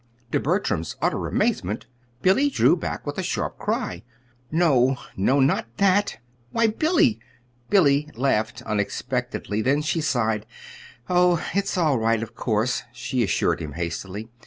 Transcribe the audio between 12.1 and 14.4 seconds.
of course," she assured him hastily.